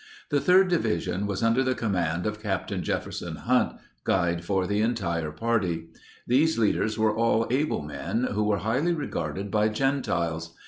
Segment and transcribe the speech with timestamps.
[0.29, 3.73] The third division was under the command of Captain Jefferson Hunt,
[4.03, 5.89] guide for the entire party.
[6.25, 10.55] These leaders were all able men who were highly regarded by gentiles.